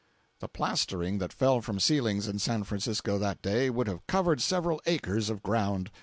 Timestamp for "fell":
1.31-1.61